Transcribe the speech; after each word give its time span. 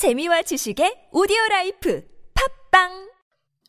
재미와 0.00 0.40
지식의 0.48 1.10
오디오 1.12 1.36
라이프 1.50 2.00
팝빵 2.32 3.12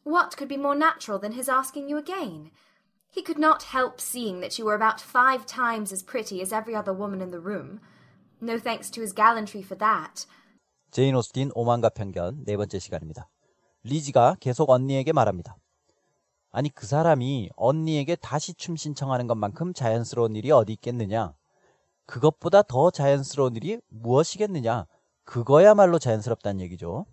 What 0.07 0.37
could 0.37 0.47
be 0.47 0.55
more 0.55 0.77
natural 0.79 1.19
than 1.19 1.35
his 1.35 1.51
asking 1.51 1.91
you 1.91 1.99
again? 1.99 2.55
He 3.11 3.19
could 3.19 3.35
not 3.35 3.75
help 3.75 3.99
seeing 3.99 4.39
that 4.39 4.55
you 4.55 4.63
were 4.63 4.79
about 4.79 5.03
five 5.03 5.43
times 5.43 5.91
as 5.91 5.99
pretty 5.99 6.39
as 6.39 6.55
every 6.55 6.71
other 6.71 6.95
woman 6.95 7.19
in 7.19 7.35
the 7.35 7.43
room. 7.43 7.83
No 8.39 8.55
thanks 8.55 8.87
to 8.95 9.03
his 9.03 9.11
gallantry 9.11 9.59
for 9.59 9.75
that. 9.83 10.23
제인 10.91 11.19
오스틴 11.19 11.51
오만과 11.53 11.89
편견 11.89 12.45
네 12.45 12.55
번째 12.55 12.79
시간입니다. 12.79 13.27
리지가 13.83 14.37
계속 14.39 14.69
언니에게 14.69 15.11
말합니다. 15.11 15.57
아니 16.53 16.69
그 16.69 16.87
사람이 16.87 17.49
언니에게 17.57 18.15
다시 18.15 18.53
춤 18.53 18.77
신청하는 18.77 19.27
것만큼 19.27 19.73
자연스러운 19.73 20.37
일이 20.37 20.49
어디 20.51 20.71
있겠느냐? 20.79 21.33
그것보다 22.05 22.61
더 22.61 22.89
자연스러운 22.89 23.57
일이 23.57 23.81
무엇이겠느냐? 23.89 24.87
그거야말로 25.31 25.97
자연스럽다는 25.97 26.59
얘기죠. 26.59 27.05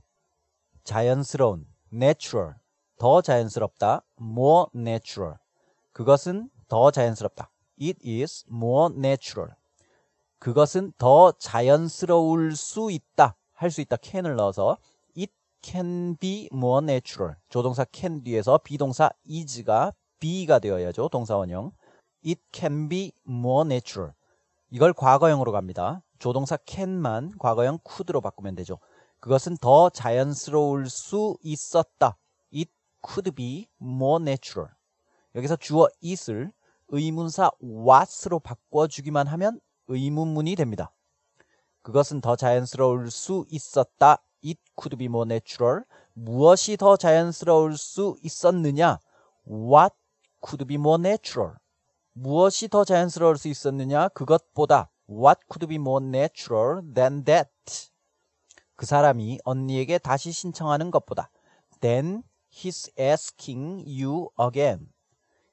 자연스러운 0.82 1.68
natural. 1.92 2.54
더 2.98 3.22
자연스럽다 3.22 4.02
more 4.20 4.66
natural. 4.74 5.36
그것은 5.92 6.50
더 6.66 6.90
자연스럽다. 6.90 7.48
It 7.80 8.00
is 8.04 8.44
more 8.50 8.92
natural. 8.92 9.54
그것은 10.40 10.94
더 10.98 11.30
자연스러울 11.30 12.56
수 12.56 12.90
있다. 12.90 13.36
할 13.54 13.70
수 13.70 13.80
있다. 13.82 13.96
can을 14.02 14.34
넣어서 14.34 14.78
it 15.16 15.32
can 15.62 16.16
be 16.16 16.48
more 16.52 16.82
natural. 16.82 17.36
조동사 17.48 17.86
can 17.92 18.24
뒤에서 18.24 18.58
비동사 18.58 19.10
is가 19.30 19.92
be가 20.18 20.58
되어야죠. 20.58 21.08
동사원형. 21.08 21.70
It 22.26 22.40
can 22.52 22.88
be 22.88 23.12
more 23.28 23.64
natural. 23.64 24.14
이걸 24.70 24.92
과거형으로 24.92 25.52
갑니다 25.52 26.02
조동사 26.18 26.56
can만 26.66 27.32
과거형 27.38 27.78
could로 27.88 28.20
바꾸면 28.20 28.54
되죠. 28.56 28.78
그것은 29.20 29.56
더 29.56 29.90
자연스러울 29.90 30.88
수 30.88 31.36
있었다. 31.42 32.16
It 32.54 32.70
could 33.06 33.30
be 33.32 33.68
more 33.80 34.22
natural. 34.22 34.70
여기서 35.34 35.56
주어 35.56 35.88
it을 36.02 36.52
의문사 36.88 37.50
what으로 37.62 38.38
바꿔주기만 38.40 39.26
하면 39.26 39.60
의문문이 39.88 40.54
됩니다. 40.56 40.92
그것은 41.82 42.20
더 42.20 42.36
자연스러울 42.36 43.10
수 43.10 43.44
있었다. 43.50 44.22
It 44.44 44.60
could 44.80 44.96
be 44.96 45.06
more 45.06 45.26
natural. 45.26 45.82
무엇이 46.12 46.76
더 46.76 46.96
자연스러울 46.96 47.76
수 47.76 48.16
있었느냐? 48.22 48.98
What 49.46 49.94
could 50.44 50.64
be 50.64 50.76
more 50.76 51.00
natural? 51.00 51.54
무엇이 52.12 52.68
더 52.68 52.84
자연스러울 52.84 53.38
수 53.38 53.48
있었느냐? 53.48 54.08
그것보다 54.08 54.90
What 55.08 55.40
could 55.50 55.66
be 55.66 55.76
more 55.76 56.04
natural 56.04 56.82
than 56.94 57.24
that? 57.24 57.50
그 58.76 58.86
사람이 58.86 59.40
언니에게 59.44 59.98
다시 59.98 60.30
신청하는 60.32 60.90
것보다 60.90 61.30
Then 61.80 62.22
he's 62.52 62.92
asking 62.98 63.84
you 63.86 64.28
again. 64.38 64.92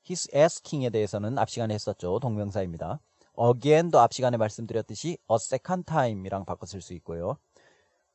He's 0.04 0.32
asking에 0.36 0.90
대해서는 0.90 1.38
앞 1.38 1.50
시간에 1.50 1.74
했었죠. 1.74 2.20
동명사입니다. 2.20 3.00
Again도 3.38 4.00
앞 4.00 4.14
시간에 4.14 4.38
말씀드렸듯이 4.38 5.18
a 5.30 5.36
second 5.36 5.86
time이랑 5.86 6.46
바꿔 6.46 6.66
쓸 6.66 6.82
수 6.82 6.94
있고요. 6.96 7.38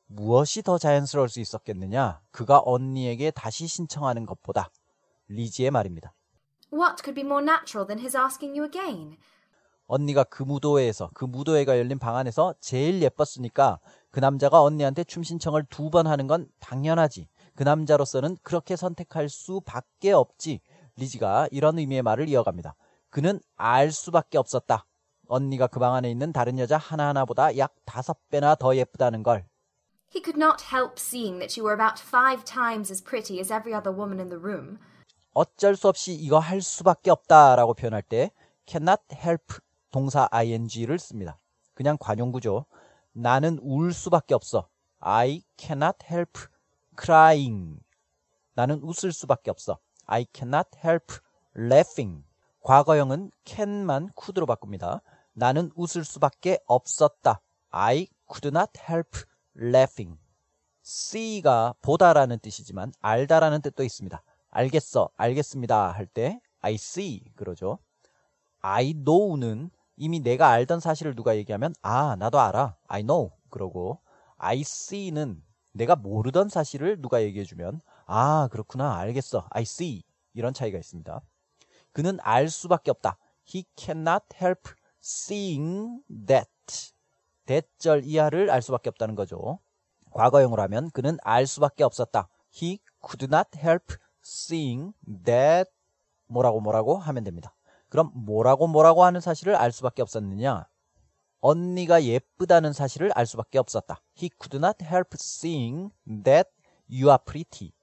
무엇이 0.07 0.61
더 0.61 0.77
자연스러울 0.77 1.29
수 1.29 1.39
있었겠느냐? 1.39 2.21
그가 2.31 2.61
언니에게 2.65 3.31
다시 3.31 3.67
신청하는 3.67 4.25
것보다 4.25 4.69
리지의 5.27 5.71
말입니다. 5.71 6.13
What 6.73 7.03
could 7.03 7.15
be 7.15 7.25
more 7.25 7.43
natural 7.43 7.87
than 7.87 7.99
his 7.99 8.15
asking 8.15 8.57
you 8.57 8.65
again? 8.65 9.17
언니가 9.93 10.23
그 10.23 10.41
무도회에서 10.41 11.09
그 11.13 11.25
무도회가 11.25 11.77
열린 11.77 11.99
방 11.99 12.15
안에서 12.15 12.55
제일 12.61 13.01
예뻤으니까 13.01 13.79
그 14.09 14.21
남자가 14.21 14.61
언니한테 14.63 15.03
춤 15.03 15.21
신청을 15.21 15.65
두 15.69 15.89
번 15.89 16.07
하는 16.07 16.27
건 16.27 16.47
당연하지. 16.61 17.27
그 17.55 17.63
남자로서는 17.63 18.37
그렇게 18.41 18.77
선택할 18.77 19.27
수밖에 19.27 20.13
없지. 20.13 20.61
리지가 20.95 21.49
이런 21.51 21.77
의미의 21.77 22.03
말을 22.03 22.29
이어갑니다. 22.29 22.75
그는 23.09 23.41
알 23.57 23.91
수밖에 23.91 24.37
없었다. 24.37 24.85
언니가 25.27 25.67
그 25.67 25.81
방 25.81 25.93
안에 25.93 26.09
있는 26.09 26.31
다른 26.31 26.57
여자 26.57 26.77
하나하나보다 26.77 27.57
약 27.57 27.73
다섯 27.83 28.15
배나 28.29 28.55
더 28.55 28.73
예쁘다는 28.77 29.23
걸. 29.23 29.45
He 30.15 30.21
could 30.23 30.39
not 30.39 30.63
help 30.73 30.93
seeing 30.97 31.39
that 31.39 31.59
you 31.59 31.67
were 31.67 31.75
about 31.75 31.99
five 32.01 32.45
times 32.45 32.89
as 32.89 33.03
pretty 33.03 33.39
as 33.41 33.51
every 33.51 33.75
other 33.75 33.91
woman 33.93 34.21
in 34.21 34.29
the 34.29 34.39
room. 34.41 34.77
어쩔 35.33 35.75
수 35.75 35.89
없이 35.89 36.13
이거 36.13 36.39
할 36.39 36.61
수밖에 36.61 37.11
없다라고 37.11 37.73
표현할 37.73 38.03
때 38.03 38.31
cannot 38.65 39.01
help 39.11 39.59
동사 39.91 40.27
ing를 40.31 40.99
씁니다. 40.99 41.39
그냥 41.73 41.97
관용구죠. 41.99 42.65
나는 43.13 43.59
울 43.61 43.93
수밖에 43.93 44.33
없어. 44.33 44.67
I 44.99 45.43
cannot 45.57 45.97
help 46.09 46.39
crying. 46.99 47.79
나는 48.53 48.81
웃을 48.81 49.11
수밖에 49.11 49.51
없어. 49.51 49.79
I 50.05 50.25
cannot 50.33 50.69
help 50.83 51.15
laughing. 51.57 52.23
과거형은 52.61 53.31
can만 53.45 54.09
could로 54.19 54.45
바꿉니다. 54.45 55.01
나는 55.33 55.71
웃을 55.75 56.03
수밖에 56.03 56.59
없었다. 56.67 57.41
I 57.69 58.07
could 58.31 58.55
not 58.55 58.71
help 58.89 59.19
laughing. 59.57 60.17
see가 60.83 61.73
보다라는 61.81 62.39
뜻이지만 62.39 62.91
알다라는 63.01 63.61
뜻도 63.61 63.83
있습니다. 63.83 64.21
알겠어, 64.49 65.09
알겠습니다 65.15 65.91
할 65.91 66.05
때 66.07 66.39
I 66.59 66.75
see 66.75 67.23
그러죠. 67.35 67.79
I 68.59 68.93
know는 68.93 69.71
이미 70.01 70.19
내가 70.19 70.49
알던 70.49 70.79
사실을 70.79 71.13
누가 71.13 71.37
얘기하면 71.37 71.75
아 71.83 72.15
나도 72.17 72.39
알아 72.39 72.75
I 72.87 73.03
know 73.03 73.29
그러고 73.51 74.01
I 74.37 74.61
see는 74.61 75.43
내가 75.73 75.95
모르던 75.95 76.49
사실을 76.49 76.99
누가 76.99 77.21
얘기해주면 77.21 77.81
아 78.07 78.47
그렇구나 78.51 78.97
알겠어 78.97 79.45
I 79.51 79.61
see 79.61 80.01
이런 80.33 80.55
차이가 80.55 80.79
있습니다. 80.79 81.21
그는 81.91 82.17
알 82.21 82.49
수밖에 82.49 82.89
없다. 82.89 83.19
He 83.47 83.65
cannot 83.77 84.25
help 84.41 84.71
seeing 85.03 86.01
that. 86.25 86.49
대절 87.45 88.03
이하를 88.03 88.49
알 88.49 88.63
수밖에 88.63 88.89
없다는 88.89 89.13
거죠. 89.13 89.59
과거형으로 90.09 90.63
하면 90.63 90.89
그는 90.89 91.17
알 91.21 91.45
수밖에 91.45 91.83
없었다. 91.83 92.27
He 92.59 92.79
could 93.07 93.25
not 93.25 93.49
help 93.55 93.93
seeing 94.25 94.93
that 95.25 95.69
뭐라고 96.25 96.59
뭐라고 96.59 96.97
하면 96.97 97.23
됩니다. 97.23 97.53
그럼 97.91 98.09
뭐라고 98.13 98.67
뭐라고 98.67 99.03
하는 99.03 99.19
사실을 99.19 99.53
알 99.53 99.73
수밖에 99.73 100.01
없었느냐? 100.01 100.65
언니가 101.41 102.01
예쁘다는 102.01 102.71
사실을 102.71 103.11
알 103.15 103.25
수밖에 103.25 103.59
없었다. 103.59 104.01
He 104.17 104.29
could 104.41 104.55
not 104.57 104.77
help 104.81 105.09
seeing 105.15 105.91
that 106.23 106.49
you 106.89 107.09
are 107.09 107.17
pretty. 107.23 107.73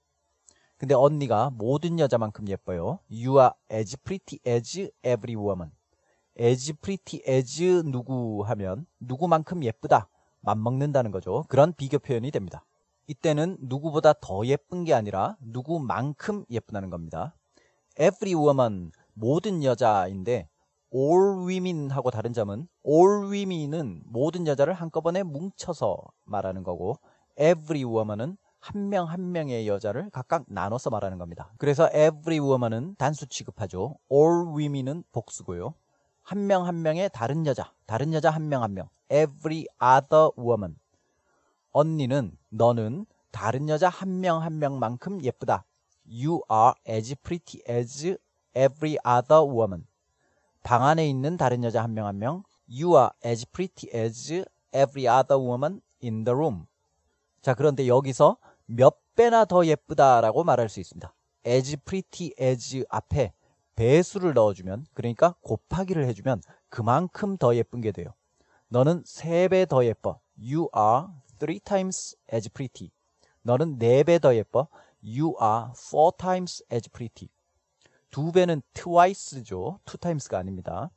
근데 0.78 0.94
언니가 0.94 1.50
모든 1.50 1.98
여자만큼 1.98 2.48
예뻐요. 2.48 3.00
You 3.10 3.38
are 3.38 3.50
as 3.70 3.98
pretty 3.98 4.40
as 4.46 4.90
every 5.04 5.36
woman. 5.36 5.72
as 6.40 6.72
pretty 6.72 7.22
as 7.28 7.60
누구 7.84 8.44
하면 8.46 8.86
누구만큼 9.00 9.62
예쁘다. 9.62 10.08
맞먹는다는 10.40 11.10
거죠. 11.10 11.44
그런 11.48 11.74
비교 11.74 11.98
표현이 11.98 12.30
됩니다. 12.30 12.64
이때는 13.08 13.58
누구보다 13.60 14.14
더 14.14 14.46
예쁜 14.46 14.84
게 14.84 14.94
아니라 14.94 15.36
누구만큼 15.40 16.46
예쁘다는 16.48 16.88
겁니다. 16.88 17.34
every 18.00 18.34
woman 18.34 18.92
모든 19.18 19.64
여자인데 19.64 20.48
all 20.94 21.46
women하고 21.46 22.10
다른 22.10 22.32
점은 22.32 22.68
all 22.86 23.30
women은 23.30 24.02
모든 24.06 24.46
여자를 24.46 24.72
한꺼번에 24.74 25.22
뭉쳐서 25.22 25.98
말하는 26.24 26.62
거고 26.62 26.98
every 27.38 27.84
woman은 27.84 28.36
한 28.60 28.88
명한 28.88 29.32
명의 29.32 29.68
여자를 29.68 30.10
각각 30.10 30.44
나눠서 30.48 30.90
말하는 30.90 31.18
겁니다. 31.18 31.52
그래서 31.58 31.88
every 31.88 32.40
woman은 32.40 32.96
단수 32.98 33.26
취급하죠. 33.28 33.96
all 34.10 34.48
women은 34.56 35.04
복수고요. 35.12 35.74
한 36.22 36.46
명한 36.46 36.82
명의 36.82 37.08
다른 37.12 37.46
여자, 37.46 37.72
다른 37.86 38.12
여자 38.12 38.30
한 38.30 38.48
명 38.48 38.62
한 38.62 38.74
명. 38.74 38.88
every 39.10 39.66
other 39.82 40.30
woman. 40.38 40.76
언니는 41.72 42.36
너는 42.50 43.06
다른 43.30 43.68
여자 43.68 43.88
한 43.88 44.20
명한 44.20 44.58
명만큼 44.58 45.22
예쁘다. 45.22 45.64
You 46.06 46.40
are 46.50 46.72
as 46.88 47.14
pretty 47.22 47.62
as 47.68 48.16
every 48.58 48.98
other 49.06 49.42
woman. 49.46 49.86
방 50.62 50.84
안에 50.84 51.08
있는 51.08 51.36
다른 51.36 51.62
여자 51.64 51.82
한 51.82 51.94
명 51.94 52.06
한 52.06 52.18
명. 52.18 52.42
You 52.68 52.96
are 52.96 53.10
as 53.24 53.46
pretty 53.46 53.88
as 53.94 54.44
every 54.72 55.06
other 55.06 55.38
woman 55.40 55.80
in 56.02 56.24
the 56.24 56.34
room. 56.34 56.66
자, 57.40 57.54
그런데 57.54 57.86
여기서 57.86 58.36
몇 58.66 58.98
배나 59.14 59.44
더 59.44 59.64
예쁘다라고 59.64 60.44
말할 60.44 60.68
수 60.68 60.80
있습니다. 60.80 61.14
as 61.46 61.76
pretty 61.84 62.32
as 62.40 62.84
앞에 62.90 63.32
배수를 63.76 64.34
넣어주면, 64.34 64.86
그러니까 64.92 65.34
곱하기를 65.40 66.04
해주면 66.08 66.42
그만큼 66.68 67.36
더 67.36 67.54
예쁜 67.54 67.80
게 67.80 67.92
돼요. 67.92 68.12
너는 68.68 69.04
세 69.06 69.48
배 69.48 69.64
더 69.64 69.84
예뻐. 69.84 70.20
You 70.36 70.68
are 70.76 71.06
three 71.38 71.60
times 71.60 72.16
as 72.32 72.50
pretty. 72.50 72.90
너는 73.42 73.78
네 73.78 74.02
배 74.02 74.18
더 74.18 74.34
예뻐. 74.34 74.66
You 75.02 75.36
are 75.40 75.70
four 75.74 76.12
times 76.18 76.62
as 76.70 76.90
pretty. 76.90 77.30
두 78.10 78.32
배는 78.32 78.62
twice죠. 78.74 79.80
two 79.84 79.98
times가 80.00 80.38
아닙니다. 80.38 80.90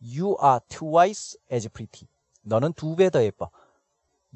You 0.00 0.36
are 0.42 0.60
twice 0.68 1.38
as 1.52 1.68
pretty. 1.68 2.08
너는 2.42 2.72
두 2.74 2.96
배 2.96 3.10
더 3.10 3.22
예뻐. 3.22 3.50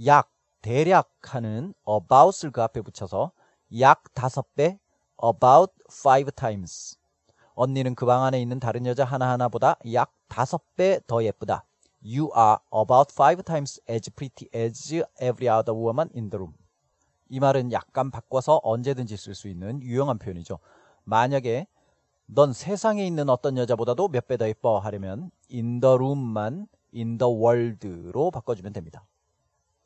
약 0.05 0.31
대략 0.62 1.11
하는 1.23 1.75
about을 1.89 2.51
그 2.53 2.62
앞에 2.62 2.81
붙여서 2.83 3.33
약 3.79 4.03
다섯 4.15 4.47
배 4.55 4.79
about 5.23 5.73
five 5.91 6.31
times. 6.33 6.99
언니는 7.55 7.95
그 7.95 8.07
방 8.07 8.25
안에 8.25 8.41
있는 8.41 8.59
다른 8.59 8.87
여자 8.87 9.05
하나하나보다 9.05 9.77
약 9.93 10.12
다섯 10.29 10.62
배 10.77 11.01
더 11.07 11.23
예쁘다. 11.23 11.65
You 12.03 12.31
are 12.37 12.57
about 12.75 13.12
five 13.12 13.43
times 13.43 13.81
as 13.89 14.11
pretty 14.11 14.49
as 14.55 15.05
every 15.21 15.49
other 15.49 15.79
woman 15.79 16.09
in 16.17 16.31
the 16.31 16.39
room. 16.39 16.55
이 17.29 17.39
말은 17.39 17.71
약간 17.73 18.11
바꿔서 18.11 18.61
언제든지 18.65 19.17
쓸 19.17 19.35
수 19.35 19.49
있는 19.49 19.83
유용한 19.83 20.19
표현이죠. 20.19 20.59
만약에 21.05 21.67
넌 22.32 22.53
세상에 22.53 23.05
있는 23.06 23.29
어떤 23.29 23.56
여자보다도 23.56 24.09
몇 24.09 24.27
배 24.29 24.37
더 24.37 24.47
예뻐 24.49 24.79
하려면 24.79 25.31
in 25.53 25.81
the 25.81 25.94
room만 25.94 26.69
in 26.94 27.19
the 27.19 27.32
world로 27.32 28.31
바꿔주면 28.31 28.73
됩니다. 28.73 29.05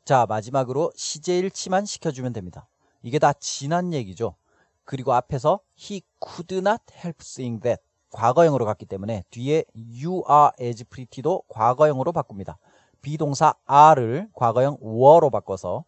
자, 0.03 0.27
마지막으로 0.27 0.91
시제일치만 0.95 1.85
시켜주면 1.85 2.33
됩니다. 2.33 2.67
이게 3.01 3.17
다 3.17 3.33
지난 3.33 3.93
얘기죠. 3.93 4.35
그리고 4.83 5.13
앞에서 5.13 5.59
he 5.79 6.03
could 6.23 6.55
not 6.57 6.81
help 6.93 7.17
seeing 7.21 7.61
that 7.63 7.81
과거형으로 8.11 8.65
갔기 8.65 8.85
때문에 8.85 9.23
뒤에 9.31 9.65
you 9.75 10.21
are 10.29 10.51
as 10.61 10.83
pretty도 10.83 11.43
과거형으로 11.47 12.11
바꿉니다. 12.11 12.59
비동사 13.01 13.55
are를 13.69 14.29
과거형 14.33 14.77
were로 14.83 15.31
바꿔서 15.31 15.83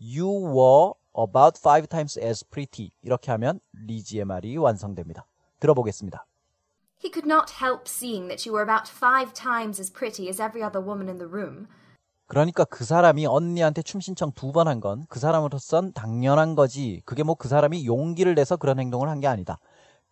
you 0.00 0.26
were 0.26 0.92
about 1.16 1.58
five 1.60 1.86
times 1.86 2.18
as 2.18 2.48
pretty 2.48 2.92
이렇게 3.02 3.30
하면 3.32 3.60
리지의 3.72 4.24
말이 4.24 4.56
완성됩니다. 4.56 5.26
들어보겠습니다. 5.60 6.24
He 7.02 7.10
could 7.12 7.26
not 7.28 7.52
help 7.62 7.86
seeing 7.86 8.26
that 8.28 8.48
you 8.48 8.52
were 8.54 8.62
about 8.64 8.90
five 8.90 9.32
times 9.32 9.80
as 9.80 9.92
pretty 9.92 10.28
as 10.28 10.40
every 10.42 10.62
other 10.64 10.82
woman 10.84 11.08
in 11.08 11.18
the 11.18 11.28
room. 11.30 11.68
그러니까 12.26 12.64
그 12.64 12.84
사람이 12.84 13.24
언니한테 13.26 13.82
춤 13.82 14.00
신청 14.00 14.32
두 14.32 14.52
번 14.52 14.66
한 14.68 14.80
건 14.80 15.06
그 15.08 15.18
사람으로선 15.18 15.92
당연한 15.94 16.54
거지. 16.56 17.00
그게 17.06 17.22
뭐 17.22 17.34
그 17.36 17.48
사람이 17.48 17.86
용기를 17.86 18.34
내서 18.34 18.56
그런 18.56 18.78
행동을 18.80 19.08
한 19.08 19.20
게 19.20 19.26
아니다. 19.28 19.58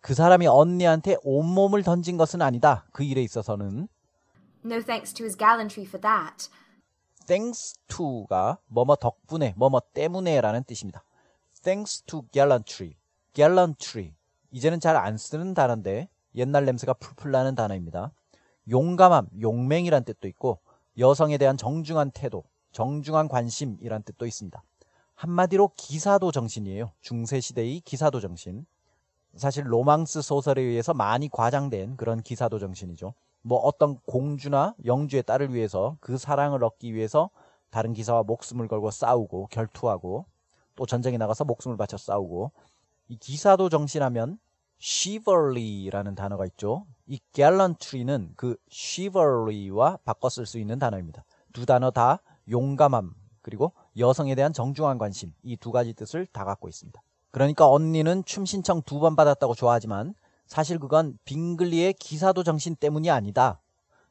그 0.01 0.13
사람이 0.13 0.47
언니한테 0.47 1.17
온몸을 1.23 1.83
던진 1.83 2.17
것은 2.17 2.41
아니다. 2.41 2.85
그 2.93 3.03
일에 3.03 3.21
있어서는 3.21 3.87
No 4.65 4.81
thanks 4.81 5.13
to 5.13 5.23
his 5.25 5.37
gallantry 5.37 5.85
for 5.85 6.01
that. 6.01 6.49
thanks 7.27 7.75
to가 7.87 8.57
뭐뭐 8.67 8.95
덕분에, 8.95 9.53
뭐뭐 9.57 9.81
때문에라는 9.93 10.63
뜻입니다. 10.63 11.03
thanks 11.61 12.01
to 12.03 12.23
gallantry, 12.31 12.95
gallantry. 13.33 14.15
이제는 14.51 14.79
잘 14.79 14.95
안 14.95 15.17
쓰는 15.17 15.53
단어인데 15.53 16.09
옛날 16.35 16.65
냄새가 16.65 16.93
풀풀 16.93 17.31
나는 17.31 17.55
단어입니다. 17.55 18.11
용감함, 18.69 19.27
용맹이란 19.41 20.03
뜻도 20.03 20.27
있고 20.29 20.59
여성에 20.97 21.37
대한 21.37 21.57
정중한 21.57 22.11
태도, 22.11 22.43
정중한 22.71 23.27
관심이란 23.27 24.03
뜻도 24.03 24.25
있습니다. 24.25 24.61
한마디로 25.15 25.71
기사도 25.75 26.31
정신이에요. 26.31 26.91
중세시대의 27.01 27.81
기사도 27.81 28.19
정신. 28.19 28.65
사실 29.35 29.71
로망스 29.71 30.21
소설에 30.21 30.61
의해서 30.61 30.93
많이 30.93 31.29
과장된 31.29 31.97
그런 31.97 32.21
기사도 32.21 32.59
정신이죠. 32.59 33.13
뭐 33.41 33.59
어떤 33.59 33.99
공주나 34.05 34.75
영주의 34.85 35.23
딸을 35.23 35.53
위해서 35.53 35.97
그 36.01 36.17
사랑을 36.17 36.63
얻기 36.63 36.93
위해서 36.93 37.29
다른 37.69 37.93
기사와 37.93 38.23
목숨을 38.23 38.67
걸고 38.67 38.91
싸우고 38.91 39.47
결투하고 39.51 40.25
또 40.75 40.85
전쟁에 40.85 41.17
나가서 41.17 41.45
목숨을 41.45 41.77
바쳐 41.77 41.97
싸우고 41.97 42.51
이 43.09 43.17
기사도 43.17 43.69
정신하면 43.69 44.37
chivalry라는 44.79 46.15
단어가 46.15 46.45
있죠. 46.47 46.85
이 47.07 47.19
gallantry는 47.33 48.33
그 48.35 48.57
chivalry와 48.69 49.99
바꿔 50.05 50.29
쓸 50.29 50.45
수 50.45 50.59
있는 50.59 50.77
단어입니다. 50.79 51.23
두 51.53 51.65
단어 51.65 51.89
다 51.91 52.19
용감함 52.49 53.13
그리고 53.41 53.73
여성에 53.97 54.35
대한 54.35 54.53
정중한 54.53 54.97
관심 54.97 55.33
이 55.43 55.55
두 55.57 55.71
가지 55.71 55.93
뜻을 55.93 56.25
다 56.27 56.43
갖고 56.43 56.67
있습니다. 56.67 57.01
그러니까 57.31 57.67
언니는 57.69 58.23
춤 58.25 58.45
신청 58.45 58.81
두 58.83 58.99
번 58.99 59.15
받았다고 59.15 59.55
좋아하지만 59.55 60.13
사실 60.45 60.79
그건 60.79 61.17
빙글리의 61.25 61.93
기사도 61.93 62.43
정신 62.43 62.75
때문이 62.75 63.09
아니다. 63.09 63.59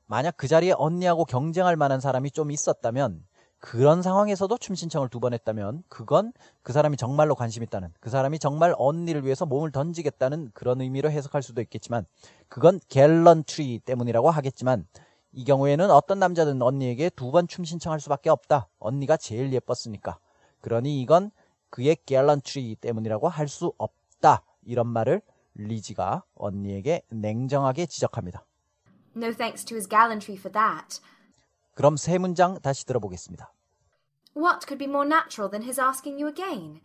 만약 0.06 0.37
그 0.37 0.48
자리에 0.48 0.72
언니하고 0.76 1.25
경쟁할 1.25 1.76
만한 1.76 2.00
사람이 2.00 2.31
좀 2.31 2.50
있었다면 2.50 3.25
그런 3.58 4.03
상황에서도 4.03 4.56
춤 4.58 4.75
신청을 4.75 5.08
두 5.08 5.19
번 5.20 5.32
했다면 5.32 5.82
그건 5.88 6.32
그 6.62 6.73
사람이 6.73 6.97
정말로 6.97 7.35
관심 7.35 7.62
있다는 7.62 7.93
그 8.00 8.11
사람이 8.11 8.38
정말 8.38 8.75
언니를 8.79 9.25
위해서 9.25 9.47
몸을 9.47 9.73
던지겠다는 9.73 10.50
그런 10.55 10.81
의미로 10.81 11.11
해석할 11.11 11.43
수도 11.43 11.61
있겠지만 11.62 12.05
그건 12.49 12.79
갤런트리 12.88 13.81
때문이라고 13.81 14.31
하겠지만 14.31 14.87
이 15.32 15.44
경우에는 15.44 15.91
어떤 15.91 16.19
남자든 16.19 16.62
언니에게 16.62 17.11
두 17.11 17.31
번 17.32 17.47
춤 17.49 17.64
신청할 17.64 18.00
수밖에 18.00 18.31
없다. 18.31 18.69
언니가 18.79 19.17
제일 19.17 19.53
예뻤으니까. 19.53 20.19
그러니 20.61 21.00
이건 21.03 21.31
그의 21.70 21.97
갤런트리 22.06 22.76
때문이라고 22.76 23.29
할 23.29 23.49
수 23.49 23.73
없다. 23.79 24.43
이런 24.64 24.87
말을 24.87 25.20
리지가 25.55 26.23
언니에게 26.37 27.03
냉정하게 27.11 27.87
지적합니다. 27.87 28.44
No 29.17 29.32
thanks 29.32 29.64
to 29.64 29.75
his 29.76 29.88
gallantry 29.88 30.38
for 30.38 30.53
that. 30.53 31.00
그럼 31.75 31.98
세 31.98 32.18
문장 32.18 32.60
다시 32.60 32.86
들어보겠습니다. 32.86 33.51
What 34.36 34.66
could 34.68 34.78
be 34.78 34.88
more 34.88 35.07
natural 35.07 35.50
than 35.50 35.63
his 35.63 35.80
asking 35.80 36.19
you 36.19 36.28
again? 36.28 36.81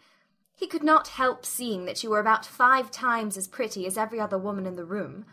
He 0.54 0.66
could 0.66 0.84
not 0.84 1.18
help 1.18 1.44
seeing 1.44 1.84
that 1.84 2.02
you 2.02 2.10
were 2.10 2.20
about 2.20 2.46
five 2.46 2.90
times 2.90 3.36
as 3.36 3.46
pretty 3.46 3.86
as 3.86 3.98
every 3.98 4.18
other 4.18 4.38
woman 4.38 4.66
in 4.66 4.74
the 4.74 4.86
room. 4.86 5.26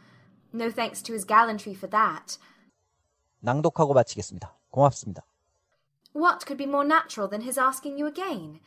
No 0.51 0.69
thanks 0.69 1.01
to 1.03 1.13
his 1.13 1.25
gallantry 1.25 1.73
for 1.73 1.87
that. 1.87 2.37
낭독하고 3.41 3.93
마치겠습니다. 3.93 4.53
고맙습니다. 4.69 5.23
What 6.13 6.45
could 6.45 6.57
be 6.57 6.67
more 6.67 6.85
natural 6.85 7.27
than 7.27 7.41
his 7.41 7.57
asking 7.57 7.97
you 7.97 8.05
again? 8.05 8.59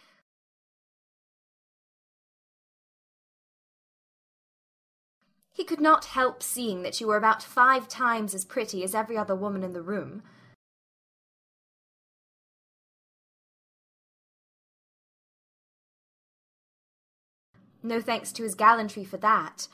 He 5.53 5.65
could 5.65 5.81
not 5.81 6.07
help 6.07 6.43
seeing 6.43 6.83
that 6.83 7.01
you 7.01 7.07
were 7.07 7.17
about 7.17 7.43
five 7.43 7.89
times 7.89 8.35
as 8.35 8.45
pretty 8.45 8.83
as 8.83 8.95
every 8.95 9.17
other 9.17 9.35
woman 9.35 9.63
in 9.63 9.73
the 9.73 9.81
room. 9.81 10.23
No 17.84 18.02
thanks 18.02 18.32
to 18.34 18.44
his 18.44 18.56
gallantry 18.56 19.04
for 19.04 19.18
that. 19.18 19.68